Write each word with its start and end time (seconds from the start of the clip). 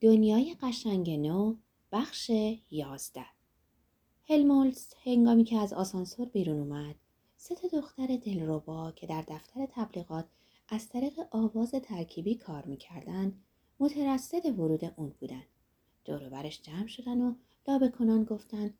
دنیای 0.00 0.56
قشنگ 0.62 1.10
نو 1.10 1.54
بخش 1.92 2.30
یازده. 2.70 3.26
هلمولز 4.28 4.94
هنگامی 5.04 5.44
که 5.44 5.56
از 5.58 5.72
آسانسور 5.72 6.28
بیرون 6.28 6.58
اومد 6.58 6.94
سه 7.36 7.54
تا 7.54 7.68
دختر 7.68 8.06
دلربا 8.16 8.92
که 8.92 9.06
در 9.06 9.24
دفتر 9.28 9.66
تبلیغات 9.70 10.24
از 10.68 10.88
طریق 10.88 11.20
آواز 11.30 11.70
ترکیبی 11.70 12.34
کار 12.34 12.64
می‌کردن 12.64 13.32
مترصد 13.80 14.58
ورود 14.58 14.84
اون 14.96 15.14
بودن. 15.20 15.42
دور 16.04 16.28
برش 16.28 16.62
جمع 16.62 16.86
شدن 16.86 17.20
و 17.20 17.34
لابه 17.68 17.88
کنان 17.88 18.24
گفتن 18.24 18.74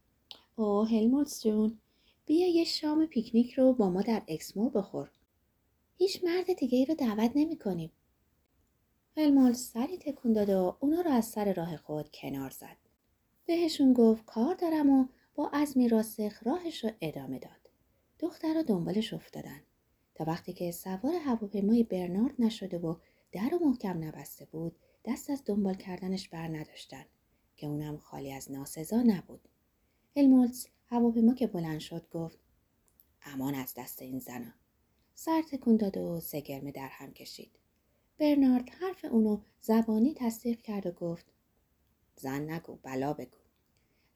او 0.57 0.85
هلمولز 0.85 1.43
جون 1.43 1.79
بیا 2.27 2.49
یه 2.49 2.65
شام 2.65 3.07
پیکنیک 3.07 3.53
رو 3.53 3.73
با 3.73 3.91
ما 3.91 4.03
در 4.03 4.23
اکسمو 4.29 4.71
بخور. 4.71 5.11
هیچ 5.97 6.25
مرد 6.25 6.53
دیگه 6.53 6.79
ای 6.79 6.85
رو 6.85 6.95
دعوت 6.95 7.33
نمی 7.35 7.59
کنیم. 7.59 7.93
هلمولز 9.19 9.59
سری 9.59 9.99
تکون 9.99 10.33
داد 10.33 10.51
و 10.51 10.77
اونا 10.81 11.01
رو 11.01 11.11
از 11.11 11.25
سر 11.25 11.53
راه 11.53 11.77
خود 11.77 12.11
کنار 12.15 12.51
زد. 12.51 12.77
بهشون 13.47 13.93
گفت 13.93 14.25
کار 14.25 14.55
دارم 14.55 14.91
و 14.91 15.07
با 15.35 15.51
عزمی 15.53 15.89
راسخ 15.89 16.43
راهش 16.43 16.85
رو 16.85 16.91
ادامه 17.01 17.39
داد. 17.39 17.71
دخترها 18.19 18.63
دنبالش 18.63 19.15
افتادن 19.15 19.61
تا 20.15 20.25
وقتی 20.25 20.53
که 20.53 20.71
سوار 20.71 21.15
هواپیمای 21.15 21.83
برنارد 21.83 22.35
نشده 22.39 22.79
و 22.79 22.95
در 23.33 23.55
و 23.55 23.67
محکم 23.67 24.05
نبسته 24.05 24.45
بود 24.45 24.77
دست 25.05 25.31
از 25.31 25.43
دنبال 25.47 25.75
کردنش 25.75 26.29
بر 26.29 26.49
نداشتن 26.49 27.05
که 27.57 27.67
اونم 27.67 27.97
خالی 27.97 28.33
از 28.33 28.51
ناسزا 28.53 29.03
نبود. 29.03 29.49
هلمولز 30.17 30.67
هواپیما 30.87 31.35
که 31.35 31.47
بلند 31.47 31.81
شد 31.81 32.09
گفت 32.11 32.39
امان 33.23 33.55
از 33.55 33.75
دست 33.77 34.03
این 34.03 34.19
زنان. 34.19 34.55
سر 35.15 35.43
تکون 35.43 35.77
داد 35.77 35.97
و 35.97 36.21
سگرمه 36.21 36.73
در 36.73 36.89
هم 36.89 37.13
کشید. 37.13 37.59
برنارد 38.19 38.71
حرف 38.71 39.05
اونو 39.05 39.41
زبانی 39.61 40.15
تصدیق 40.17 40.61
کرد 40.61 40.87
و 40.87 40.91
گفت 40.91 41.27
زن 42.17 42.51
نگو 42.51 42.79
بلا 42.83 43.13
بگو. 43.13 43.39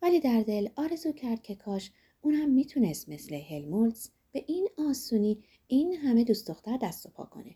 ولی 0.02 0.20
در 0.20 0.42
دل 0.42 0.68
آرزو 0.76 1.12
کرد 1.12 1.42
که 1.42 1.54
کاش 1.54 1.92
اون 2.20 2.34
هم 2.34 2.50
می‌تونست 2.50 3.08
مثل 3.08 3.34
هلمولز 3.34 4.08
به 4.32 4.44
این 4.48 4.68
آسونی 4.78 5.44
این 5.66 5.92
همه 5.92 6.24
دوست 6.24 6.50
دختر 6.50 6.76
دست 6.76 7.06
و 7.06 7.08
پا 7.08 7.24
کنه. 7.24 7.54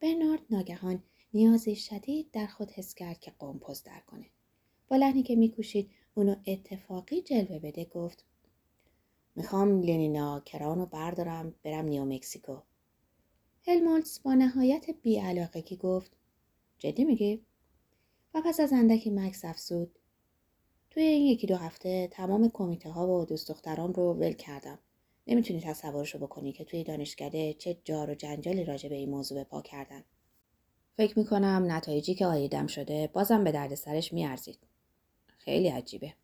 برنارد 0.00 0.40
ناگهان 0.50 1.02
نیازی 1.34 1.76
شدید 1.76 2.30
در 2.30 2.46
خود 2.46 2.70
حس 2.70 2.94
کرد 2.94 3.20
که 3.20 3.32
قمپز 3.38 3.82
در 3.82 4.00
کنه. 4.06 4.26
با 4.88 4.96
لحنی 4.96 5.22
که 5.22 5.36
میکوشید 5.36 5.90
اونو 6.14 6.36
اتفاقی 6.46 7.22
جلوه 7.22 7.58
بده 7.58 7.84
گفت 7.84 8.24
می‌خوام 9.36 9.82
لنینا 9.82 10.40
کرانو 10.40 10.86
بردارم 10.86 11.54
برم 11.62 11.84
نیو 11.84 12.04
مکسیکو. 12.04 12.56
هلمولتس 13.68 14.18
با 14.18 14.34
نهایت 14.34 14.90
بیعلاقگی 15.02 15.76
گفت 15.76 16.12
جدی 16.78 17.04
میگی؟ 17.04 17.42
و 18.34 18.42
پس 18.44 18.60
از 18.60 18.72
اندکی 18.72 19.10
مکس 19.10 19.44
افزود 19.44 19.98
توی 20.90 21.02
این 21.02 21.26
یکی 21.26 21.46
دو 21.46 21.56
هفته 21.56 22.08
تمام 22.12 22.48
کمیته 22.48 22.90
ها 22.90 23.08
و 23.08 23.24
دوست 23.24 23.48
دخترام 23.48 23.92
رو 23.92 24.14
ول 24.14 24.32
کردم. 24.32 24.78
نمی‌تونی 25.26 25.60
تصورشو 25.60 26.18
بکنی 26.18 26.52
که 26.52 26.64
توی 26.64 26.84
دانشکده 26.84 27.54
چه 27.54 27.76
جار 27.84 28.10
و 28.10 28.14
جنجالی 28.14 28.64
راجع 28.64 28.88
به 28.88 28.94
این 28.94 29.10
موضوع 29.10 29.44
پا 29.44 29.62
کردن. 29.62 30.04
فکر 30.96 31.18
می‌کنم 31.18 31.64
نتایجی 31.68 32.14
که 32.14 32.26
آیدم 32.26 32.66
شده 32.66 33.10
بازم 33.12 33.44
به 33.44 33.52
درد 33.52 33.74
سرش 33.74 34.12
میارزید. 34.12 34.58
خیلی 35.38 35.68
عجیبه. 35.68 36.14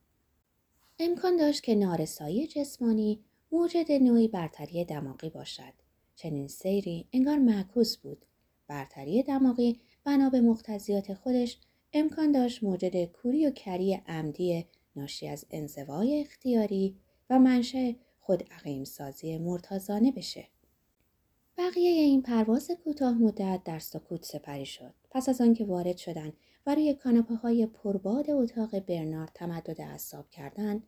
امکان 0.99 1.37
داشت 1.37 1.63
که 1.63 1.75
نارسایی 1.75 2.47
جسمانی 2.47 3.25
موجد 3.53 3.93
نوعی 3.93 4.29
برتری 4.29 4.85
دماغی 4.85 5.31
باشد. 5.31 5.82
چنین 6.17 6.49
سیری 6.49 7.09
انگار 7.13 7.39
معکوس 7.39 7.97
بود. 7.97 8.25
برتری 8.69 9.23
دماغی 9.23 9.81
بنا 10.05 10.31
به 10.31 10.41
مقتضیات 10.41 11.15
خودش 11.15 11.59
امکان 11.93 12.33
داشت 12.33 12.63
موجد 12.63 13.05
کوری 13.05 13.47
و 13.47 13.51
کری 13.51 13.95
عمدی 13.95 14.67
ناشی 14.97 15.29
از 15.29 15.45
انزوای 15.51 16.21
اختیاری 16.21 16.97
و 17.31 17.39
منشه 17.39 17.97
خود 18.21 18.45
عقیم 18.51 18.85
سازی 18.85 19.39
مرتازانه 19.39 20.13
بشه. 20.13 20.49
بقیه 21.59 21.91
این 21.91 22.23
پرواز 22.23 22.71
کوتاه 22.85 23.19
مدت 23.19 23.61
در 23.65 23.79
سکوت 23.79 24.25
سپری 24.25 24.67
شد. 24.67 24.95
پس 25.11 25.29
از 25.29 25.41
آنکه 25.41 25.65
وارد 25.65 25.97
شدند 25.97 26.33
و 26.67 26.75
روی 26.75 26.95
کاناپه 26.95 27.35
های 27.35 27.67
پرباد 27.67 28.31
اتاق 28.31 28.79
برنارد 28.79 29.31
تمدد 29.35 29.81
اعصاب 29.81 30.31
کردند 30.31 30.87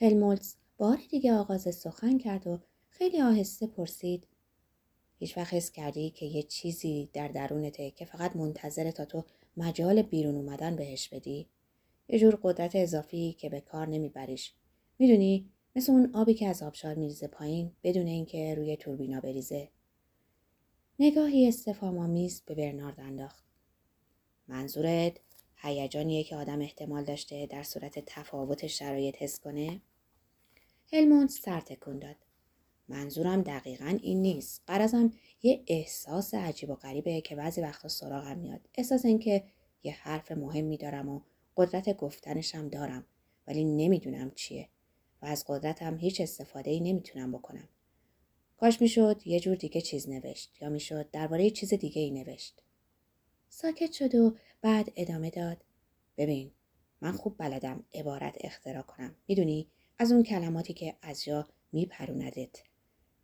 هلمولتز 0.00 0.54
بار 0.76 0.98
دیگه 1.10 1.34
آغاز 1.34 1.74
سخن 1.74 2.18
کرد 2.18 2.46
و 2.46 2.58
خیلی 2.88 3.22
آهسته 3.22 3.66
پرسید 3.66 4.26
هیچ 5.18 5.36
وقت 5.36 5.54
حس 5.54 5.70
کردی 5.70 6.10
که 6.10 6.26
یه 6.26 6.42
چیزی 6.42 7.10
در 7.12 7.28
درونته 7.28 7.90
که 7.90 8.04
فقط 8.04 8.36
منتظر 8.36 8.90
تا 8.90 9.04
تو 9.04 9.24
مجال 9.56 10.02
بیرون 10.02 10.34
اومدن 10.34 10.76
بهش 10.76 11.08
بدی؟ 11.08 11.46
یه 12.08 12.18
جور 12.18 12.38
قدرت 12.42 12.76
اضافی 12.76 13.32
که 13.32 13.48
به 13.48 13.60
کار 13.60 13.88
نمیبریش. 13.88 14.52
می‌دونی 14.98 15.50
مثل 15.76 15.92
اون 15.92 16.10
آبی 16.14 16.34
که 16.34 16.48
از 16.48 16.62
آبشار 16.62 16.94
میریزه 16.94 17.26
پایین 17.26 17.72
بدون 17.82 18.06
اینکه 18.06 18.54
روی 18.54 18.76
توربینا 18.76 19.20
بریزه. 19.20 19.68
نگاهی 20.98 21.48
استفهام 21.48 22.28
به 22.46 22.54
برنارد 22.54 23.00
انداخت. 23.00 23.44
منظورت 24.48 25.20
هیجانیه 25.56 26.24
که 26.24 26.36
آدم 26.36 26.60
احتمال 26.60 27.04
داشته 27.04 27.46
در 27.46 27.62
صورت 27.62 27.98
تفاوت 28.06 28.66
شرایط 28.66 29.22
حس 29.22 29.40
کنه؟ 29.40 29.80
هلموند 30.92 31.28
سر 31.28 31.60
تکون 31.60 31.98
داد. 31.98 32.16
منظورم 32.88 33.42
دقیقا 33.42 33.98
این 34.02 34.22
نیست. 34.22 34.62
قرازم 34.66 35.12
یه 35.42 35.62
احساس 35.66 36.34
عجیب 36.34 36.70
و 36.70 36.74
غریبه 36.74 37.20
که 37.20 37.36
بعضی 37.36 37.60
وقتا 37.60 37.88
سراغم 37.88 38.38
میاد. 38.38 38.68
احساس 38.74 39.04
اینکه 39.04 39.44
یه 39.82 39.92
حرف 39.92 40.32
مهمی 40.32 40.76
دارم 40.76 41.08
و 41.08 41.20
قدرت 41.56 41.96
گفتنشم 41.96 42.68
دارم 42.68 43.04
ولی 43.46 43.64
نمی‌دونم 43.64 44.30
چیه 44.30 44.68
و 45.22 45.26
از 45.26 45.44
قدرتم 45.48 45.98
هیچ 45.98 46.20
استفاده 46.20 46.70
ای 46.70 46.80
نمی‌تونم 46.80 47.32
بکنم. 47.32 47.68
کاش 48.56 48.80
می‌شد 48.80 49.22
یه 49.24 49.40
جور 49.40 49.56
دیگه 49.56 49.80
چیز 49.80 50.08
نوشت 50.08 50.62
یا 50.62 50.68
می‌شد 50.68 51.10
درباره 51.10 51.50
چیز 51.50 51.74
دیگه 51.74 52.02
ای 52.02 52.10
نوشت. 52.10 52.62
ساکت 53.48 53.92
شد 53.92 54.14
و 54.14 54.36
بعد 54.62 54.92
ادامه 54.96 55.30
داد. 55.30 55.64
ببین 56.16 56.50
من 57.00 57.12
خوب 57.12 57.34
بلدم 57.38 57.84
عبارت 57.94 58.36
اختراع 58.40 58.82
کنم. 58.82 59.14
می‌دونی 59.28 59.68
از 59.98 60.12
اون 60.12 60.22
کلماتی 60.22 60.72
که 60.72 60.96
از 61.02 61.24
جا 61.24 61.48
میپروندت. 61.72 62.62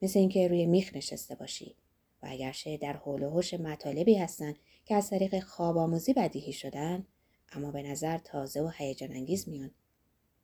مثل 0.03 0.19
اینکه 0.19 0.49
روی 0.49 0.67
میخ 0.67 0.97
نشسته 0.97 1.35
باشی. 1.35 1.77
و 2.23 2.27
اگرچه 2.31 2.77
در 2.77 2.93
حول 2.93 3.23
و 3.23 3.31
حوش 3.31 3.55
مطالبی 3.55 4.15
هستن 4.15 4.55
که 4.85 4.95
از 4.95 5.11
طریق 5.11 5.41
خواب 5.41 5.79
آموزی 5.79 6.13
بدیهی 6.13 6.53
شدن 6.53 7.07
اما 7.53 7.71
به 7.71 7.83
نظر 7.83 8.19
تازه 8.19 8.63
و 8.63 8.71
هیجان 8.77 9.13
انگیز 9.13 9.49
میان. 9.49 9.71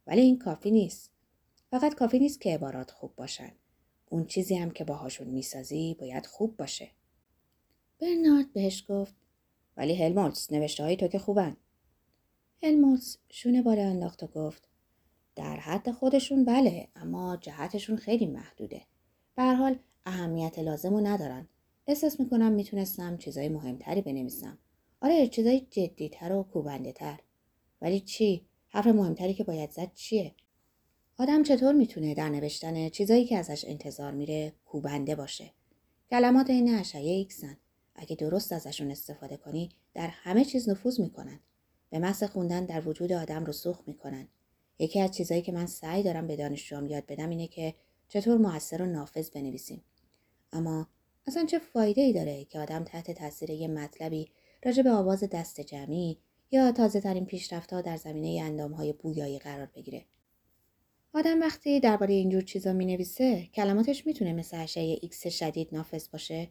ولی 0.06 0.21
این 0.21 0.39
کافی 0.39 0.71
نیست. 0.71 1.11
فقط 1.71 1.94
کافی 1.94 2.19
نیست 2.19 2.41
که 2.41 2.55
عبارات 2.55 2.91
خوب 2.91 3.17
باشن. 3.17 3.53
اون 4.11 4.27
چیزی 4.27 4.56
هم 4.56 4.71
که 4.71 4.84
باهاشون 4.84 5.28
می‌سازی 5.28 5.97
باید 5.99 6.27
خوب 6.27 6.56
باشه. 6.56 6.91
برنارد 7.99 8.53
بهش 8.53 8.84
گفت 8.88 9.15
ولی 9.77 9.94
هلمولتس 9.94 10.53
نوشته 10.53 10.83
های 10.83 10.97
تو 10.97 11.09
که 11.09 11.19
خوبن. 11.19 11.56
هلمولتس 12.62 13.19
شونه 13.31 13.62
بالا 13.62 13.83
انداخت 13.83 14.23
و 14.23 14.27
گفت 14.27 14.69
در 15.37 15.56
حد 15.56 15.91
خودشون 15.91 16.44
بله 16.44 16.88
اما 16.97 17.37
جهتشون 17.37 17.97
خیلی 17.97 18.27
محدوده. 18.27 18.83
به 19.37 19.43
حال 19.43 19.79
اهمیت 20.07 20.59
لازم 20.59 20.95
رو 20.95 21.01
ندارن. 21.01 21.49
احساس 21.87 22.21
می‌کنم 22.21 22.53
می‌تونستم 22.53 23.17
چیزای 23.17 23.49
مهمتری 23.49 24.03
بنویسم. 24.03 24.59
آره 25.01 25.29
چیزای 25.29 25.61
جدیتر 25.61 26.33
و 26.33 26.43
کوبنده 26.43 26.93
تر 26.93 27.21
ولی 27.81 28.01
چی؟ 28.01 28.47
حرف 28.69 28.87
مهمتری 28.87 29.35
که 29.35 29.45
باید 29.45 29.71
زد 29.71 29.95
چیه؟ 29.95 30.35
آدم 31.19 31.43
چطور 31.43 31.75
می‌تونه 31.75 32.15
در 32.15 32.29
نوشتن 32.29 32.89
چیزایی 32.89 33.25
که 33.25 33.37
ازش 33.37 33.65
انتظار 33.65 34.13
میره 34.13 34.53
کوبنده 34.65 35.15
باشه؟ 35.15 35.51
کلمات 36.11 36.51
این 36.51 36.75
اشعه 36.75 37.11
ایکسن 37.11 37.57
اگه 37.95 38.17
درست 38.17 38.53
ازشون 38.53 38.91
استفاده 38.91 39.37
کنی 39.37 39.69
در 39.95 40.09
همه 40.09 40.45
چیز 40.45 40.69
نفوذ 40.69 41.01
می‌کنن. 41.01 41.41
به 41.91 41.99
محض 41.99 42.23
خوندن 42.23 42.65
در 42.65 42.89
وجود 42.89 43.12
آدم 43.12 43.44
رسوخ 43.44 43.81
می‌کنن. 43.87 44.29
یکی 44.79 45.00
از 45.00 45.11
چیزایی 45.11 45.43
که 45.43 45.53
من 45.53 45.67
سعی 45.67 46.03
دارم 46.03 46.27
به 46.27 46.37
دانشجوام 46.37 46.87
یاد 46.87 47.06
بدم 47.06 47.29
اینه 47.29 47.47
که 47.47 47.75
چطور 48.08 48.38
موثر 48.38 48.82
و 48.82 48.87
نافذ 48.87 49.31
بنویسیم؟ 49.31 49.85
اما 50.53 50.88
اصلا 51.26 51.44
چه 51.44 51.58
فایده 51.58 52.00
ای 52.00 52.12
داره 52.12 52.44
که 52.44 52.58
آدم 52.58 52.85
تحت 52.85 53.11
تاثیر 53.11 53.50
یه 53.50 53.69
مطلبی 53.69 54.31
راجع 54.64 54.82
به 54.82 54.91
آواز 54.91 55.25
دست 55.25 55.61
جمعی 55.61 56.19
یا 56.50 56.73
تازه 56.73 57.00
ترین 57.00 57.26
پیشرفتها 57.26 57.81
در 57.81 57.97
زمینه 57.97 58.43
اندام 58.43 58.73
های 58.73 58.93
بویایی 58.93 59.38
قرار 59.38 59.67
بگیره؟ 59.67 60.05
آدم 61.14 61.41
وقتی 61.41 61.81
درباره 61.81 62.14
اینجور 62.14 62.43
چیزا 62.43 62.73
می 62.73 62.87
نویسه 62.87 63.47
کلماتش 63.47 64.06
می‌تونه 64.06 64.32
مثل 64.32 64.56
اشعه 64.62 64.99
ایکس 65.03 65.26
شدید 65.26 65.69
نافذ 65.73 66.08
باشه؟ 66.08 66.50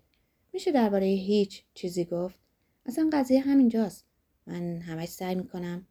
میشه 0.53 0.71
درباره 0.71 1.05
هیچ 1.05 1.63
چیزی 1.73 2.05
گفت؟ 2.05 2.39
اصلا 2.85 3.09
قضیه 3.13 3.39
همینجاست 3.39 4.05
من 4.47 4.79
همش 4.79 5.09
سعی 5.09 5.35
می‌کنم. 5.35 5.87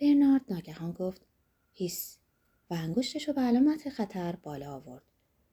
برنارد 0.00 0.42
ناگهان 0.48 0.92
گفت 0.92 1.26
هیس. 1.72 2.18
و 2.70 2.74
انگشتش 2.74 3.28
رو 3.28 3.34
به 3.34 3.40
علامت 3.40 3.88
خطر 3.88 4.36
بالا 4.36 4.74
آورد. 4.74 5.02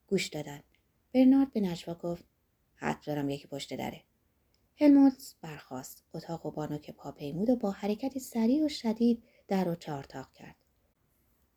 گوش 0.08 0.28
دادن. 0.28 0.60
برنارد 1.14 1.54
به 1.54 1.60
نجوا 1.60 1.94
گفت 1.94 2.26
حد 2.76 3.04
دارم 3.06 3.30
یکی 3.30 3.48
پشت 3.48 3.74
دره. 3.74 4.04
هلمولتس 4.80 5.36
برخاست. 5.42 6.04
اتاق 6.14 6.46
و 6.46 6.52
بانو 6.52 6.78
که 6.78 6.92
پا 6.92 7.12
پیمود 7.12 7.50
و 7.50 7.56
با 7.56 7.72
حرکتی 7.72 8.20
سریع 8.20 8.66
و 8.66 8.70
شدید 8.70 9.24
در 9.48 9.70
و 9.70 9.76
چارتاق 9.76 10.32
کرد. 10.32 10.56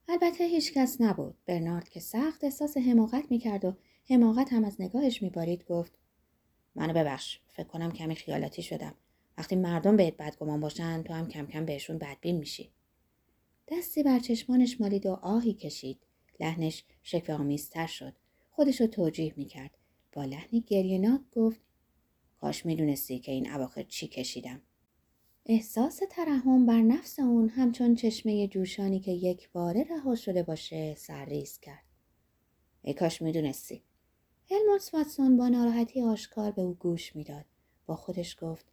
البته 0.09 0.45
هیچ 0.45 0.73
کس 0.73 1.01
نبود. 1.01 1.39
برنارد 1.47 1.89
که 1.89 2.01
سخت 2.01 2.45
احساس 2.45 2.77
حماقت 2.77 3.31
می‌کرد 3.31 3.65
و 3.65 3.77
حماقت 4.11 4.53
هم 4.53 4.65
از 4.65 4.81
نگاهش 4.81 5.23
میبارید 5.23 5.65
گفت 5.65 5.99
منو 6.75 6.93
ببخش. 6.93 7.41
فکر 7.49 7.67
کنم 7.67 7.93
کمی 7.93 8.15
خیالاتی 8.15 8.63
شدم. 8.63 8.95
وقتی 9.39 9.57
مردم 9.57 9.97
بهت 9.97 10.17
بدگمان 10.17 10.61
باشن 10.61 11.03
تو 11.03 11.13
هم 11.13 11.29
کم 11.29 11.47
کم 11.47 11.65
بهشون 11.65 11.99
بدبین 11.99 12.37
میشی. 12.37 12.73
دستی 13.69 14.03
بر 14.03 14.19
چشمانش 14.19 14.81
مالید 14.81 15.07
و 15.07 15.13
آهی 15.13 15.55
کشید. 15.55 16.07
لحنش 16.41 16.85
شکوه 17.03 17.87
شد. 17.87 18.15
خودش 18.51 18.81
رو 18.81 18.87
توجیه 18.87 19.35
می‌کرد. 19.37 19.79
با 20.13 20.25
لحنی 20.25 20.61
گریهناک 20.61 21.21
گفت 21.37 21.61
کاش 22.41 22.67
می‌دونستی 22.67 23.19
که 23.19 23.33
این 23.33 23.51
اواخر 23.51 23.83
چی 23.83 24.09
کشیدم. 24.09 24.63
احساس 25.47 26.01
ترحم 26.11 26.67
بر 26.67 26.83
نفس 26.83 27.19
اون 27.19 27.49
همچون 27.49 27.95
چشمه 27.95 28.49
جوشانی 28.49 29.01
که 29.01 29.11
یک 29.11 29.51
باره 29.53 29.87
رها 29.91 30.15
شده 30.15 30.43
باشه 30.43 30.95
سرریز 30.95 31.59
کرد. 31.61 31.85
ای 32.83 32.95
کاش 32.95 33.23
می‌دونستی. 33.23 33.83
هلموتس 34.51 34.95
واتسون 34.95 35.37
با 35.37 35.49
ناراحتی 35.49 36.03
آشکار 36.03 36.51
به 36.51 36.63
او 36.63 36.75
گوش 36.75 37.17
می‌داد. 37.17 37.45
با 37.87 37.97
خودش 37.97 38.37
گفت 38.41 38.67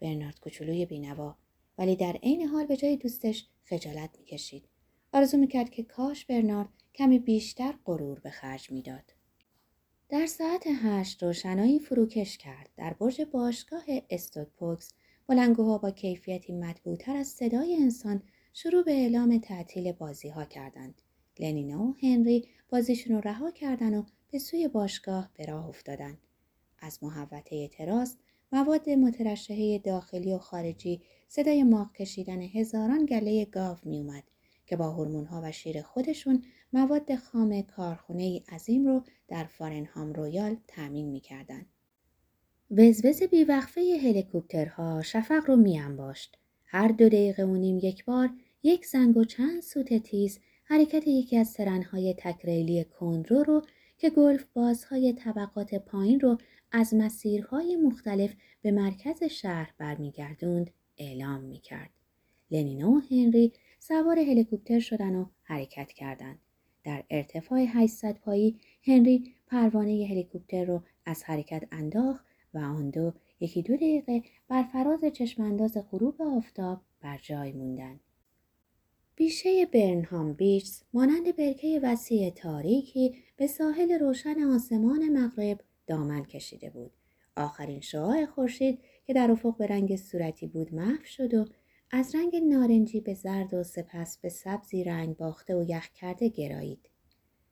برنارد 0.00 0.40
کوچولوی 0.40 0.86
بینوا. 0.86 1.36
ولی 1.78 1.96
در 1.96 2.12
عین 2.12 2.42
حال 2.42 2.66
به 2.66 2.76
جای 2.76 2.96
دوستش 2.96 3.46
خجالت 3.64 4.18
می‌کشید 4.18 4.68
آرزو 5.12 5.36
می‌کرد 5.36 5.70
که 5.70 5.82
کاش 5.82 6.24
برنارد 6.24 6.68
کمی 6.94 7.18
بیشتر 7.18 7.74
غرور 7.84 8.18
به 8.18 8.30
خرج 8.30 8.70
می‌داد 8.70 9.14
در 10.08 10.26
ساعت 10.26 10.62
هشت 10.66 11.22
روشنایی 11.22 11.78
فروکش 11.78 12.38
کرد 12.38 12.68
در 12.76 12.92
برج 12.92 13.22
باشگاه 13.22 13.84
پوکس 14.56 14.92
بلنگوها 15.26 15.78
با 15.78 15.90
کیفیتی 15.90 16.52
مطبوعتر 16.52 17.16
از 17.16 17.26
صدای 17.26 17.76
انسان 17.76 18.22
شروع 18.52 18.84
به 18.84 18.92
اعلام 18.92 19.38
تعطیل 19.38 19.92
بازی 19.92 20.28
ها 20.28 20.44
کردند. 20.44 21.02
لنینا 21.38 21.82
و 21.82 21.96
هنری 22.02 22.48
بازیشون 22.68 23.16
رو 23.16 23.20
رها 23.20 23.50
کردن 23.50 23.94
و 23.94 24.02
به 24.30 24.38
سوی 24.38 24.68
باشگاه 24.68 25.30
به 25.34 25.46
راه 25.46 25.68
افتادند. 25.68 26.18
از 26.78 27.04
محوطه 27.04 27.68
تراس 27.68 28.16
مواد 28.54 28.90
مترشحه 28.90 29.78
داخلی 29.78 30.34
و 30.34 30.38
خارجی 30.38 31.00
صدای 31.28 31.62
ماغ 31.62 31.92
کشیدن 31.92 32.40
هزاران 32.40 33.06
گله 33.06 33.44
گاو 33.44 33.76
می 33.84 33.98
اومد 33.98 34.22
که 34.66 34.76
با 34.76 34.90
هورمون 34.90 35.24
ها 35.24 35.40
و 35.44 35.52
شیر 35.52 35.82
خودشون 35.82 36.42
مواد 36.72 37.14
خام 37.14 37.62
کارخونه 37.62 38.42
عظیم 38.48 38.86
رو 38.86 39.02
در 39.28 39.44
فارنهام 39.44 40.12
رویال 40.12 40.56
می 40.92 41.20
کردن. 41.20 41.66
وزوز 42.70 43.22
بیوقفه 43.22 43.80
هلیکوپترها 44.02 45.02
شفق 45.02 45.42
رو 45.46 45.56
می 45.56 45.78
انباشت. 45.78 46.38
هر 46.64 46.88
دو 46.88 47.08
دقیقه 47.08 47.44
و 47.44 47.56
نیم 47.56 47.78
یک 47.82 48.04
بار 48.04 48.30
یک 48.62 48.86
زنگ 48.86 49.16
و 49.16 49.24
چند 49.24 49.62
سوت 49.62 50.02
تیز 50.02 50.38
حرکت 50.64 51.06
یکی 51.06 51.36
از 51.36 51.48
ترنهای 51.48 52.14
تکریلی 52.18 52.84
تندرو 52.84 53.42
رو 53.42 53.62
که 53.98 54.10
گلف 54.10 54.44
بازهای 54.52 55.12
طبقات 55.12 55.74
پایین 55.74 56.20
رو 56.20 56.38
از 56.72 56.94
مسیرهای 56.94 57.76
مختلف 57.76 58.34
به 58.62 58.70
مرکز 58.70 59.22
شهر 59.24 59.74
برمیگردوند 59.78 60.70
اعلام 60.98 61.40
می 61.40 61.58
کرد. 61.58 61.90
لنینا 62.50 62.90
و 62.90 63.00
هنری 63.10 63.52
سوار 63.78 64.18
هلیکوپتر 64.18 64.80
شدن 64.80 65.14
و 65.14 65.26
حرکت 65.42 65.92
کردند. 65.92 66.38
در 66.84 67.04
ارتفاع 67.10 67.58
800 67.68 68.18
پایی 68.18 68.60
هنری 68.82 69.34
پروانه 69.46 70.06
هلیکوپتر 70.10 70.64
رو 70.64 70.82
از 71.06 71.24
حرکت 71.24 71.68
انداخت 71.72 72.24
و 72.54 72.58
آن 72.58 72.90
دو 72.90 73.12
یکی 73.40 73.62
دو 73.62 73.76
دقیقه 73.76 74.22
بر 74.48 74.62
فراز 74.62 75.04
چشمانداز 75.04 75.78
غروب 75.90 76.22
آفتاب 76.22 76.80
بر 77.00 77.18
جای 77.22 77.52
موندند. 77.52 78.00
بیشه 79.16 79.66
برنهام 79.66 80.32
بیچز 80.32 80.82
مانند 80.92 81.36
برکه 81.36 81.80
وسیع 81.82 82.30
تاریکی 82.30 83.14
به 83.36 83.46
ساحل 83.46 83.98
روشن 83.98 84.42
آسمان 84.42 85.08
مغرب 85.08 85.60
دامن 85.86 86.24
کشیده 86.24 86.70
بود. 86.70 86.90
آخرین 87.36 87.80
شعاع 87.80 88.26
خورشید 88.26 88.78
که 89.06 89.12
در 89.14 89.30
افق 89.30 89.56
به 89.56 89.66
رنگ 89.66 89.96
صورتی 89.96 90.46
بود 90.46 90.74
محو 90.74 91.04
شد 91.04 91.34
و 91.34 91.44
از 91.90 92.14
رنگ 92.14 92.36
نارنجی 92.36 93.00
به 93.00 93.14
زرد 93.14 93.54
و 93.54 93.62
سپس 93.62 94.18
به 94.18 94.28
سبزی 94.28 94.84
رنگ 94.84 95.16
باخته 95.16 95.56
و 95.56 95.64
یخ 95.68 95.88
کرده 95.88 96.28
گرایید. 96.28 96.88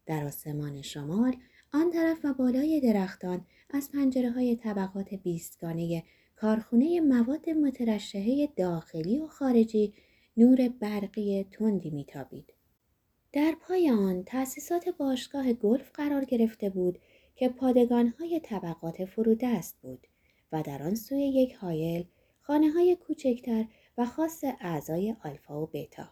در 0.07 0.25
آسمان 0.25 0.83
شمال 0.83 1.37
آن 1.73 1.91
طرف 1.91 2.25
و 2.25 2.35
بالای 2.35 2.81
درختان 2.81 3.47
از 3.71 3.91
پنجره 3.93 4.31
های 4.31 4.57
طبقات 4.57 5.15
بیستگانه 5.15 6.03
کارخونه 6.37 7.01
مواد 7.01 7.51
مترشحه 7.51 8.49
داخلی 8.57 9.19
و 9.19 9.27
خارجی 9.27 9.95
نور 10.37 10.69
برقی 10.69 11.45
تندی 11.45 11.91
میتابید. 11.91 12.53
در 13.33 13.55
پای 13.61 13.91
آن 13.91 14.25
تأسیسات 14.25 14.89
باشگاه 14.89 15.53
گلف 15.53 15.91
قرار 15.95 16.25
گرفته 16.25 16.71
بود 16.71 16.99
که 17.37 17.49
پادگانهای 17.49 18.41
طبقات 18.41 19.05
فرودست 19.05 19.79
بود 19.83 20.07
و 20.53 20.63
در 20.63 20.83
آن 20.83 20.95
سوی 20.95 21.29
یک 21.29 21.53
هایل 21.53 22.07
خانه 22.41 22.71
های 22.71 22.97
کوچکتر 22.97 23.65
و 23.99 24.07
خاص 24.07 24.45
اعضای 24.61 25.17
آلفا 25.25 25.63
و 25.63 25.71
بتا. 25.73 26.09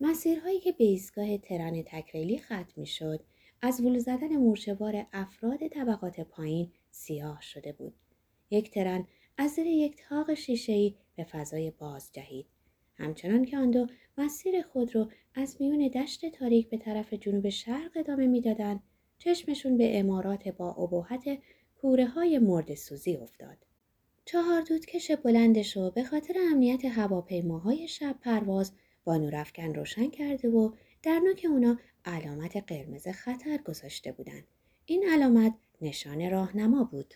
مسیرهایی 0.00 0.60
که 0.60 0.72
به 0.72 0.84
ایستگاه 0.84 1.38
ترن 1.38 1.82
تکریلی 1.86 2.38
ختم 2.38 2.72
می 2.76 2.86
شد 2.86 3.24
از 3.62 3.80
ولو 3.80 3.98
زدن 3.98 4.36
مورچهوار 4.36 5.06
افراد 5.12 5.68
طبقات 5.68 6.20
پایین 6.20 6.72
سیاه 6.90 7.40
شده 7.40 7.72
بود. 7.72 7.94
یک 8.50 8.70
ترن 8.70 9.06
از 9.36 9.50
زیر 9.50 9.66
یک 9.66 9.96
تاق 10.08 10.34
شیشهای 10.34 10.94
به 11.16 11.24
فضای 11.24 11.70
باز 11.70 12.10
جهید. 12.12 12.46
همچنان 12.94 13.44
که 13.44 13.56
آن 13.56 13.70
دو 13.70 13.86
مسیر 14.18 14.62
خود 14.62 14.94
را 14.94 15.08
از 15.34 15.56
میون 15.60 15.88
دشت 15.88 16.30
تاریک 16.30 16.70
به 16.70 16.76
طرف 16.76 17.14
جنوب 17.14 17.48
شرق 17.48 17.90
ادامه 17.96 18.26
می‌دادند 18.26 18.80
چشمشون 19.18 19.76
به 19.76 19.98
امارات 19.98 20.48
با 20.48 20.70
ابهت 20.72 21.38
کوره 21.80 22.06
های 22.06 22.38
مرد 22.38 22.74
سوزی 22.74 23.16
افتاد. 23.16 23.56
چهار 24.24 24.60
دودکش 24.60 25.10
بلندش 25.10 25.76
رو 25.76 25.90
به 25.90 26.04
خاطر 26.04 26.34
امنیت 26.52 26.84
هواپیماهای 26.84 27.88
شب 27.88 28.16
پرواز 28.20 28.72
با 29.04 29.16
نورافکن 29.16 29.74
روشن 29.74 30.10
کرده 30.10 30.48
و 30.48 30.72
در 31.02 31.18
نوک 31.18 31.46
اونا 31.50 31.78
علامت 32.04 32.56
قرمز 32.56 33.08
خطر 33.08 33.56
گذاشته 33.56 34.12
بودند. 34.12 34.44
این 34.86 35.04
علامت 35.10 35.54
نشان 35.80 36.30
راهنما 36.30 36.84
بود. 36.84 37.14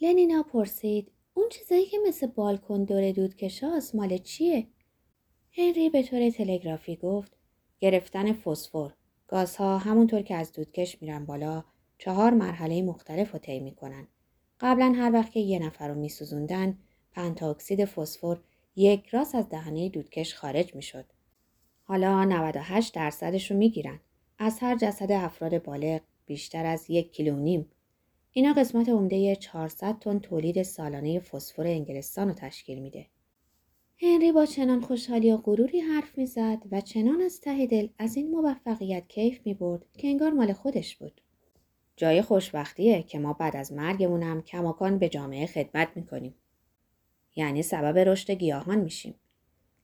لنینا 0.00 0.42
پرسید 0.42 1.10
اون 1.34 1.48
چیزایی 1.48 1.86
که 1.86 1.98
مثل 2.06 2.26
بالکن 2.26 2.84
دور 2.84 3.12
دودکشاست 3.12 3.94
مال 3.94 4.18
چیه؟ 4.18 4.66
هنری 5.54 5.90
به 5.90 6.02
طور 6.02 6.30
تلگرافی 6.30 6.96
گفت 6.96 7.32
گرفتن 7.80 8.32
فسفر. 8.32 8.90
گازها 9.28 9.78
همونطور 9.78 10.22
که 10.22 10.34
از 10.34 10.52
دودکش 10.52 11.02
میرن 11.02 11.24
بالا 11.24 11.64
چهار 11.98 12.30
مرحله 12.30 12.82
مختلف 12.82 13.32
رو 13.32 13.38
طی 13.38 13.60
می‌کنن. 13.60 14.06
قبلا 14.60 14.92
هر 14.96 15.12
وقت 15.12 15.32
که 15.32 15.40
یه 15.40 15.58
نفر 15.58 15.88
رو 15.88 15.94
میسوزوندن 15.94 16.78
پنتا 17.12 17.50
اکسید 17.50 17.84
فسفر 17.84 18.36
یک 18.76 19.06
راست 19.06 19.34
از 19.34 19.48
دهنه 19.48 19.88
دودکش 19.88 20.34
خارج 20.34 20.74
می‌شد. 20.74 21.04
حالا 21.82 22.24
98 22.24 22.94
درصدش 22.94 23.50
رو 23.50 23.56
می‌گیرن. 23.56 24.00
از 24.38 24.58
هر 24.60 24.76
جسد 24.76 25.12
افراد 25.12 25.62
بالغ 25.62 26.00
بیشتر 26.26 26.66
از 26.66 26.90
یک 26.90 27.12
کیلو 27.12 27.36
نیم. 27.36 27.70
اینا 28.32 28.52
قسمت 28.52 28.88
عمده 28.88 29.36
400 29.36 29.98
تن 29.98 30.18
تولید 30.18 30.62
سالانه 30.62 31.20
فسفر 31.20 31.66
انگلستان 31.66 32.28
رو 32.28 32.34
تشکیل 32.34 32.78
میده. 32.78 33.06
هنری 34.02 34.32
با 34.32 34.46
چنان 34.46 34.80
خوشحالی 34.80 35.32
و 35.32 35.36
غروری 35.36 35.80
حرف 35.80 36.18
می‌زد 36.18 36.62
و 36.70 36.80
چنان 36.80 37.20
از 37.20 37.40
ته 37.40 37.66
دل 37.66 37.88
از 37.98 38.16
این 38.16 38.30
موفقیت 38.30 39.08
کیف 39.08 39.40
می 39.44 39.54
برد 39.54 39.86
که 39.98 40.08
انگار 40.08 40.30
مال 40.30 40.52
خودش 40.52 40.96
بود. 40.96 41.20
جای 41.96 42.22
خوشبختیه 42.22 43.02
که 43.02 43.18
ما 43.18 43.32
بعد 43.32 43.56
از 43.56 43.72
مرگمونم 43.72 44.42
کماکان 44.42 44.98
به 44.98 45.08
جامعه 45.08 45.46
خدمت 45.46 45.88
می‌کنیم. 45.96 46.34
یعنی 47.36 47.62
سبب 47.62 47.98
رشد 47.98 48.30
گیاهان 48.30 48.78
میشیم. 48.78 49.14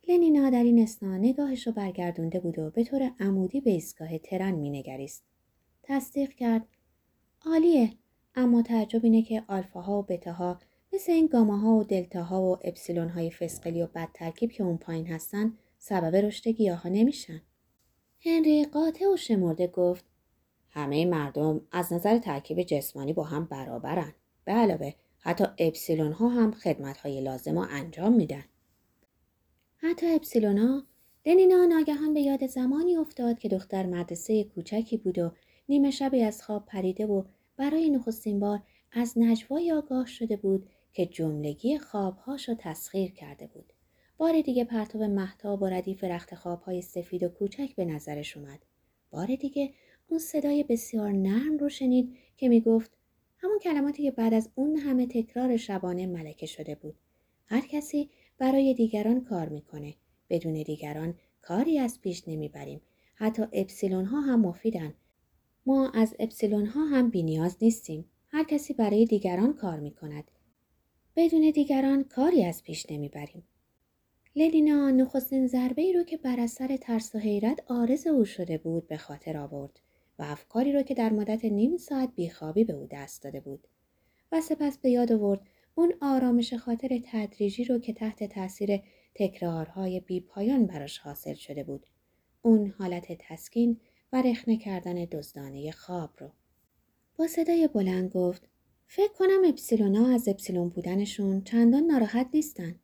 لنینا 0.08 0.50
در 0.50 0.62
این 0.62 0.82
اسنا 0.82 1.16
نگاهش 1.16 1.66
رو 1.66 1.72
برگردونده 1.72 2.40
بود 2.40 2.58
و 2.58 2.70
به 2.70 2.84
طور 2.84 3.10
عمودی 3.20 3.60
به 3.60 3.70
ایستگاه 3.70 4.18
ترن 4.18 4.54
مینگریست. 4.54 5.24
تصدیق 5.82 6.30
کرد. 6.30 6.66
عالیه 7.46 7.90
اما 8.34 8.62
تعجب 8.62 9.04
اینه 9.04 9.22
که 9.22 9.42
آلفاها 9.48 9.98
و 9.98 10.02
بتاها 10.02 10.58
مثل 10.92 11.12
این 11.12 11.26
گاماها 11.26 11.70
و 11.70 11.84
دلتاها 11.84 12.42
و 12.42 12.58
اپسیلون 12.64 13.08
های 13.08 13.30
فسقلی 13.30 13.82
و 13.82 13.86
بد 13.86 14.08
ترکیب 14.14 14.52
که 14.52 14.62
اون 14.62 14.76
پایین 14.76 15.06
هستن 15.06 15.52
سبب 15.78 16.16
رشد 16.16 16.48
گیاها 16.48 16.88
نمیشن. 16.88 17.42
هنری 18.20 18.64
قاطع 18.64 19.12
و 19.12 19.16
شمرده 19.16 19.66
گفت 19.66 20.04
همه 20.70 21.06
مردم 21.06 21.60
از 21.72 21.92
نظر 21.92 22.18
ترکیب 22.18 22.62
جسمانی 22.62 23.12
با 23.12 23.24
هم 23.24 23.44
برابرن. 23.44 24.14
به 24.44 24.52
علاوه 24.52 24.92
حتی 25.18 25.44
اپسیلون 25.58 26.12
ها 26.12 26.28
هم 26.28 26.52
خدمت 26.52 26.96
های 26.96 27.20
لازم 27.20 27.58
ها 27.58 27.64
انجام 27.64 28.12
میدن. 28.12 28.44
حتی 29.76 30.14
اپسیلون 30.14 30.58
ها 30.58 30.82
لنینا 31.26 31.64
ناگهان 31.64 32.14
به 32.14 32.20
یاد 32.20 32.46
زمانی 32.46 32.96
افتاد 32.96 33.38
که 33.38 33.48
دختر 33.48 33.86
مدرسه 33.86 34.44
کوچکی 34.44 34.96
بود 34.96 35.18
و 35.18 35.32
نیمه 35.68 35.90
شبی 35.90 36.22
از 36.22 36.42
خواب 36.42 36.66
پریده 36.66 37.06
و 37.06 37.24
برای 37.56 37.90
نخستین 37.90 38.40
بار 38.40 38.62
از 38.92 39.18
نجوای 39.18 39.72
آگاه 39.72 40.06
شده 40.06 40.36
بود 40.36 40.68
که 40.98 41.06
جملگی 41.06 41.78
خوابهاش 41.78 42.48
رو 42.48 42.54
تسخیر 42.58 43.12
کرده 43.12 43.46
بود. 43.46 43.72
بار 44.16 44.40
دیگه 44.40 44.64
پرتاب 44.64 45.02
محتاب 45.02 45.62
و 45.62 45.66
ردیف 45.66 46.04
رخت 46.04 46.34
خوابهای 46.34 46.82
سفید 46.82 47.22
و 47.22 47.28
کوچک 47.28 47.74
به 47.76 47.84
نظرش 47.84 48.36
اومد. 48.36 48.58
بار 49.10 49.36
دیگه 49.36 49.72
اون 50.08 50.18
صدای 50.18 50.62
بسیار 50.62 51.12
نرم 51.12 51.56
رو 51.56 51.68
شنید 51.68 52.16
که 52.36 52.48
می‌گفت 52.48 52.90
همون 53.36 53.58
کلماتی 53.58 54.02
که 54.02 54.10
بعد 54.10 54.34
از 54.34 54.50
اون 54.54 54.76
همه 54.76 55.06
تکرار 55.06 55.56
شبانه 55.56 56.06
ملکه 56.06 56.46
شده 56.46 56.74
بود. 56.74 56.94
هر 57.46 57.66
کسی 57.66 58.10
برای 58.38 58.74
دیگران 58.74 59.24
کار 59.24 59.48
می‌کنه. 59.48 59.94
بدون 60.30 60.62
دیگران 60.62 61.14
کاری 61.42 61.78
از 61.78 62.00
پیش 62.00 62.28
نمی‌بریم. 62.28 62.80
حتی 63.14 63.42
اپسیلون 63.52 64.04
ها 64.04 64.20
هم 64.20 64.40
مفیدن. 64.40 64.94
ما 65.66 65.90
از 65.90 66.16
اپسیلون 66.18 66.66
ها 66.66 66.84
هم 66.84 67.10
بینیاز 67.10 67.56
نیستیم. 67.62 68.04
هر 68.28 68.44
کسی 68.44 68.74
برای 68.74 69.04
دیگران 69.04 69.52
کار 69.52 69.80
می‌کند. 69.80 70.30
بدون 71.18 71.50
دیگران 71.50 72.04
کاری 72.04 72.44
از 72.44 72.62
پیش 72.62 72.86
نمی‌بریم. 72.90 73.42
لدینا 74.36 74.90
نخستین 74.90 75.46
ضربه 75.46 75.82
ای 75.82 75.92
رو 75.92 76.02
که 76.02 76.16
بر 76.16 76.40
اثر 76.40 76.76
ترس 76.76 77.14
و 77.14 77.18
حیرت 77.18 77.64
آرز 77.66 78.06
او 78.06 78.24
شده 78.24 78.58
بود 78.58 78.86
به 78.86 78.96
خاطر 78.96 79.36
آورد 79.36 79.80
و 80.18 80.22
افکاری 80.22 80.72
رو 80.72 80.82
که 80.82 80.94
در 80.94 81.12
مدت 81.12 81.44
نیم 81.44 81.76
ساعت 81.76 82.14
بیخوابی 82.14 82.64
به 82.64 82.72
او 82.72 82.88
دست 82.90 83.22
داده 83.22 83.40
بود 83.40 83.66
و 84.32 84.40
سپس 84.40 84.78
به 84.78 84.90
یاد 84.90 85.12
آورد 85.12 85.40
اون 85.74 85.92
آرامش 86.00 86.54
خاطر 86.54 87.00
تدریجی 87.04 87.64
رو 87.64 87.78
که 87.78 87.92
تحت 87.92 88.24
تاثیر 88.24 88.82
تکرارهای 89.14 90.00
بیپایان 90.00 90.66
براش 90.66 90.98
حاصل 90.98 91.34
شده 91.34 91.64
بود 91.64 91.86
اون 92.42 92.74
حالت 92.78 93.12
تسکین 93.18 93.80
و 94.12 94.22
رخنه 94.22 94.56
کردن 94.56 95.04
دزدانه 95.04 95.70
خواب 95.70 96.10
رو 96.18 96.30
با 97.16 97.26
صدای 97.26 97.68
بلند 97.68 98.10
گفت 98.10 98.48
فکر 98.90 99.12
کنم 99.12 99.44
اپسیلونا 99.48 100.14
از 100.14 100.28
اپسیلون 100.28 100.68
بودنشون 100.68 101.42
چندان 101.42 101.82
ناراحت 101.82 102.28
نیستن. 102.34 102.74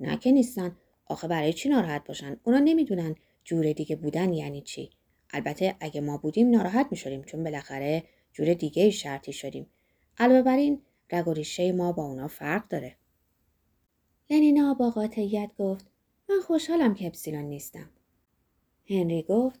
نه 0.00 0.16
که 0.16 0.32
نیستن. 0.32 0.76
آخه 1.06 1.28
برای 1.28 1.52
چی 1.52 1.68
ناراحت 1.68 2.04
باشن؟ 2.04 2.40
اونا 2.42 2.58
نمی‌دونن 2.58 3.14
جور 3.44 3.72
دیگه 3.72 3.96
بودن 3.96 4.32
یعنی 4.32 4.62
چی. 4.62 4.90
البته 5.30 5.76
اگه 5.80 6.00
ما 6.00 6.16
بودیم 6.16 6.50
ناراحت 6.50 6.86
می‌شدیم 6.90 7.22
چون 7.22 7.44
بالاخره 7.44 8.04
جور 8.32 8.54
دیگه 8.54 8.90
شرطی 8.90 9.32
شدیم. 9.32 9.66
علاوه 10.18 10.42
بر 10.42 10.56
این 10.56 10.82
رگ 11.12 11.28
و 11.28 11.32
ریشه 11.32 11.72
ما 11.72 11.92
با 11.92 12.04
اونا 12.04 12.28
فرق 12.28 12.68
داره. 12.68 12.96
لنینا 14.30 14.74
با 14.74 14.90
قاطعیت 14.90 15.50
گفت 15.58 15.86
من 16.28 16.40
خوشحالم 16.40 16.94
که 16.94 17.06
اپسیلون 17.06 17.44
نیستم. 17.44 17.90
هنری 18.90 19.22
گفت 19.22 19.60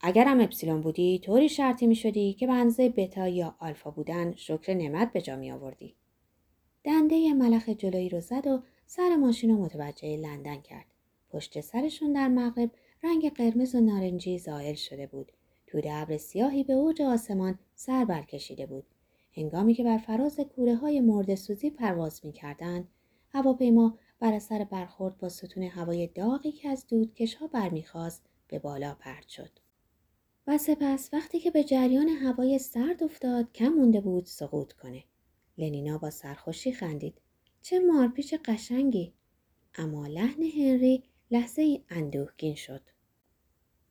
اگرم 0.00 0.40
اپسیلون 0.40 0.80
بودی 0.80 1.18
طوری 1.18 1.48
شرطی 1.48 1.86
می 1.86 1.94
شدی 1.94 2.32
که 2.32 2.46
به 2.46 2.52
اندازه 2.52 2.88
بتا 2.88 3.28
یا 3.28 3.56
آلفا 3.58 3.90
بودن 3.90 4.34
شکر 4.36 4.74
نعمت 4.74 5.12
به 5.12 5.20
جا 5.20 5.36
می 5.36 5.50
آوردی. 5.50 5.94
دنده 6.84 7.34
ملخ 7.34 7.68
جلویی 7.68 8.08
رو 8.08 8.20
زد 8.20 8.46
و 8.46 8.62
سر 8.86 9.16
ماشین 9.16 9.50
رو 9.50 9.56
متوجه 9.56 10.16
لندن 10.16 10.60
کرد. 10.60 10.86
پشت 11.30 11.60
سرشون 11.60 12.12
در 12.12 12.28
مغرب 12.28 12.70
رنگ 13.02 13.32
قرمز 13.32 13.74
و 13.74 13.80
نارنجی 13.80 14.38
زائل 14.38 14.74
شده 14.74 15.06
بود. 15.06 15.32
تو 15.66 15.80
ابر 15.84 16.16
سیاهی 16.16 16.64
به 16.64 16.72
اوج 16.72 17.02
آسمان 17.02 17.58
سر 17.74 18.04
برکشیده 18.04 18.66
بود. 18.66 18.86
هنگامی 19.36 19.74
که 19.74 19.84
بر 19.84 19.98
فراز 19.98 20.40
کوره 20.40 20.76
های 20.76 21.00
مرد 21.00 21.34
سوزی 21.34 21.70
پرواز 21.70 22.24
می 22.24 22.32
کردن، 22.32 22.88
هواپیما 23.30 23.98
بر 24.20 24.32
اثر 24.32 24.64
برخورد 24.64 25.18
با 25.18 25.28
ستون 25.28 25.62
هوای 25.62 26.06
داغی 26.06 26.52
که 26.52 26.68
از 26.68 26.86
دودکشها 26.86 27.46
برمیخواست 27.46 28.26
به 28.48 28.58
بالا 28.58 28.96
پرت 29.00 29.28
شد. 29.28 29.65
و 30.46 30.58
سپس 30.58 31.08
وقتی 31.12 31.40
که 31.40 31.50
به 31.50 31.64
جریان 31.64 32.08
هوای 32.08 32.58
سرد 32.58 33.02
افتاد 33.02 33.52
کم 33.52 33.68
مونده 33.68 34.00
بود 34.00 34.26
سقوط 34.26 34.72
کنه. 34.72 35.04
لنینا 35.58 35.98
با 35.98 36.10
سرخوشی 36.10 36.72
خندید. 36.72 37.20
چه 37.62 37.78
مارپیچ 37.78 38.34
قشنگی. 38.34 39.12
اما 39.74 40.06
لحن 40.06 40.42
هنری 40.42 41.02
لحظه 41.30 41.62
ای 41.62 41.84
اندوهگین 41.88 42.54
شد. 42.54 42.82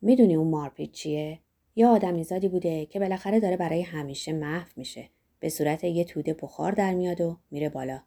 می‌دونی 0.02 0.36
اون 0.36 0.48
مارپیچ 0.48 0.92
چیه؟ 0.92 1.40
یا 1.76 1.90
آدمیزادی 1.90 2.48
بوده 2.48 2.86
که 2.86 3.00
بالاخره 3.00 3.40
داره 3.40 3.58
برای 3.58 3.82
همیشه 3.82 4.34
محو 4.34 4.68
میشه. 4.76 5.10
به 5.40 5.50
صورت 5.50 5.84
یه 5.84 6.04
توده 6.04 6.34
بخار 6.34 6.72
در 6.72 6.94
میاد 6.94 7.22
و 7.22 7.38
میره 7.52 7.70
بالا. 7.70 8.02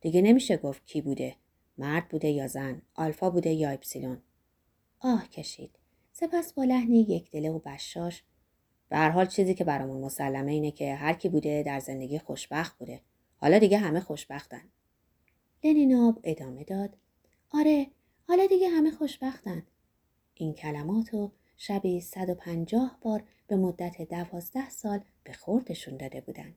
دیگه 0.00 0.22
نمیشه 0.22 0.56
گفت 0.56 0.86
کی 0.86 1.00
بوده. 1.00 1.36
مرد 1.78 2.08
بوده 2.08 2.28
یا 2.28 2.46
زن. 2.46 2.82
آلفا 2.94 3.30
بوده 3.30 3.50
یا 3.50 3.70
اپسیلون. 3.70 4.22
آه 5.00 5.28
کشید. 5.28 5.78
سپس 6.18 6.52
با 6.52 6.64
لحنی 6.64 7.00
یک 7.00 7.30
دله 7.30 7.50
و 7.50 7.58
بشاش 7.58 8.22
به 8.88 8.96
هر 8.96 9.10
حال 9.10 9.26
چیزی 9.26 9.54
که 9.54 9.64
برامون 9.64 10.00
مسلمه 10.00 10.52
اینه 10.52 10.70
که 10.70 10.94
هر 10.94 11.12
کی 11.12 11.28
بوده 11.28 11.62
در 11.62 11.80
زندگی 11.80 12.18
خوشبخت 12.18 12.78
بوده. 12.78 13.00
حالا 13.36 13.58
دیگه 13.58 13.78
همه 13.78 14.00
خوشبختن. 14.00 14.62
لنیناب 15.64 16.20
ادامه 16.24 16.64
داد. 16.64 16.96
آره 17.50 17.86
حالا 18.28 18.46
دیگه 18.46 18.68
همه 18.68 18.90
خوشبختن. 18.90 19.62
این 20.34 20.54
کلمات 20.54 21.14
رو 21.14 21.32
شبی 21.56 22.00
150 22.00 22.98
بار 23.02 23.22
به 23.46 23.56
مدت 23.56 24.02
دوازده 24.02 24.70
سال 24.70 25.00
به 25.24 25.32
خوردشون 25.32 25.96
داده 25.96 26.20
بودن. 26.20 26.54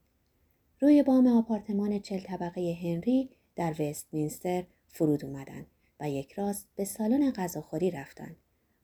روی 0.79 1.03
بام 1.03 1.27
آپارتمان 1.27 1.99
چل 1.99 2.19
طبقه 2.19 2.77
هنری 2.81 3.29
در 3.55 3.75
وستمینستر 3.79 4.63
فرود 4.87 5.25
اومدن 5.25 5.65
و 5.99 6.09
یک 6.09 6.33
راست 6.33 6.67
به 6.75 6.85
سالن 6.85 7.31
غذاخوری 7.31 7.91
رفتن. 7.91 8.35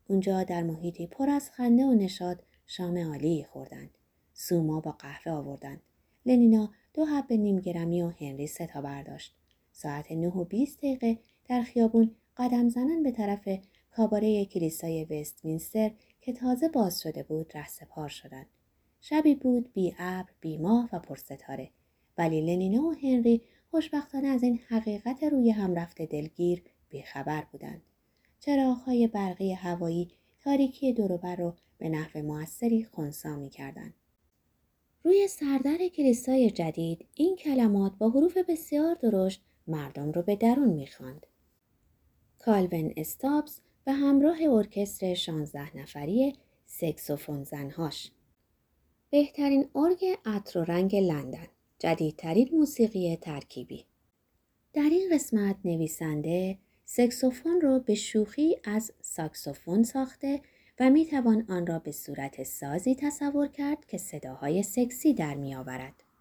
اونجا 0.07 0.43
در 0.43 0.63
محیطی 0.63 1.07
پر 1.07 1.29
از 1.29 1.49
خنده 1.49 1.85
و 1.85 1.93
نشاد 1.93 2.43
شام 2.67 2.97
عالی 2.97 3.45
خوردند. 3.51 3.89
سوما 4.33 4.79
با 4.79 4.91
قهوه 4.91 5.31
آوردند. 5.31 5.81
لنینا 6.25 6.69
دو 6.93 7.05
حب 7.05 7.33
نیم 7.33 7.59
گرمی 7.59 8.01
و 8.01 8.09
هنری 8.09 8.47
سه 8.47 8.67
تا 8.67 8.81
برداشت. 8.81 9.35
ساعت 9.71 10.11
نه 10.11 10.27
و 10.27 10.43
بیست 10.43 10.77
دقیقه 10.77 11.19
در 11.45 11.61
خیابون 11.61 12.15
قدم 12.37 12.69
زنن 12.69 13.03
به 13.03 13.11
طرف 13.11 13.49
کاباره 13.91 14.45
کلیسای 14.45 15.05
وستمینستر 15.05 15.91
که 16.21 16.33
تازه 16.33 16.67
باز 16.67 17.01
شده 17.01 17.23
بود 17.23 17.53
پار 17.89 18.09
شدند. 18.09 18.45
شبی 19.01 19.35
بود 19.35 19.73
بی 19.73 19.95
ابر، 19.99 20.29
بی 20.39 20.57
ماه 20.57 20.89
و 20.93 20.99
پرستاره. 20.99 21.69
ولی 22.17 22.41
لنینا 22.41 22.81
و 22.81 22.93
هنری 22.93 23.41
خوشبختانه 23.71 24.27
از 24.27 24.43
این 24.43 24.59
حقیقت 24.67 25.23
روی 25.23 25.51
هم 25.51 25.75
رفته 25.75 26.05
دلگیر 26.05 26.63
بیخبر 26.89 27.43
بودند. 27.51 27.81
چراغهای 28.45 29.07
برقی 29.07 29.53
هوایی 29.53 30.11
تاریکی 30.39 30.93
دوروبر 30.93 31.35
رو 31.35 31.53
به 31.77 31.89
نحو 31.89 32.21
موثری 32.23 32.83
خونسا 32.83 33.35
می‌کردند. 33.35 33.93
روی 35.03 35.27
سردر 35.27 35.87
کلیسای 35.87 36.49
جدید 36.49 37.05
این 37.15 37.35
کلمات 37.35 37.97
با 37.97 38.09
حروف 38.09 38.37
بسیار 38.37 38.95
درشت 38.95 39.43
مردم 39.67 40.11
رو 40.11 40.21
به 40.21 40.35
درون 40.35 40.69
می‌خواند. 40.69 41.27
کالوین 42.39 42.93
استابز 42.97 43.59
به 43.85 43.91
همراه 43.91 44.37
ارکستر 44.41 45.13
16 45.13 45.77
نفری 45.77 46.33
سکسوفون 46.65 47.43
زنهاش. 47.43 48.11
بهترین 49.09 49.69
ارگ 49.75 50.05
عطر 50.25 50.59
و 50.59 50.63
رنگ 50.63 50.95
لندن 50.95 51.47
جدیدترین 51.79 52.49
موسیقی 52.53 53.15
ترکیبی. 53.15 53.85
در 54.73 54.89
این 54.91 55.09
قسمت 55.11 55.55
نویسنده 55.65 56.57
سکسوفون 56.85 57.61
را 57.61 57.79
به 57.79 57.95
شوخی 57.95 58.57
از 58.63 58.91
ساکسوفون 59.01 59.83
ساخته 59.83 60.41
و 60.79 60.89
می 60.89 61.05
توان 61.05 61.45
آن 61.49 61.67
را 61.67 61.79
به 61.79 61.91
صورت 61.91 62.43
سازی 62.43 62.95
تصور 62.95 63.47
کرد 63.47 63.85
که 63.85 63.97
صداهای 63.97 64.63
سکسی 64.63 65.13
در 65.13 65.35
می 65.35 65.55
آورد. 65.55 66.04